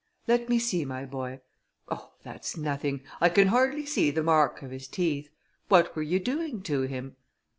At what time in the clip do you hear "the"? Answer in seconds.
4.09-4.23